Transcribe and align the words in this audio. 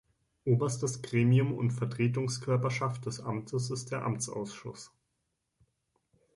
Oberstes 0.45 1.03
Gremium 1.03 1.53
und 1.53 1.69
Vertretungskörperschaft 1.69 3.05
des 3.05 3.19
Amtes 3.19 3.69
ist 3.69 3.91
der 3.91 4.03
Amtsausschuss. 4.03 4.91